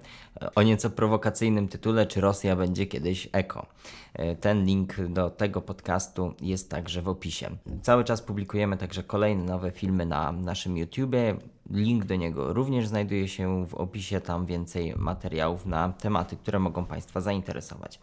[0.56, 3.66] o nieco prowokacyjnym tytule Czy Rosja będzie kiedyś eko?
[4.14, 7.50] E, ten link do tego podcastu jest także w opisie.
[7.82, 11.36] Cały czas publikujemy także kolejne nowe filmy na naszym YouTubie.
[11.70, 16.86] Link do niego również znajduje się w opisie, tam więcej materiałów na tematy, które mogą
[16.86, 18.00] Państwa zainteresować.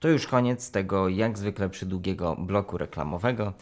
[0.00, 3.52] To już koniec tego jak zwykle przydługiego bloku reklamowego.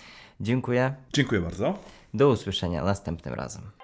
[0.41, 0.95] Dziękuję.
[1.13, 1.79] Dziękuję bardzo.
[2.15, 3.84] Do usłyszenia następnym razem.